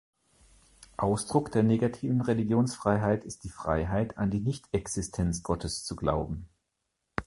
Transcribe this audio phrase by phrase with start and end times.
[0.97, 6.49] Ausdruck der negativen Religionsfreiheit ist die Freiheit, an die Nichtexistenz Gottes zu glauben.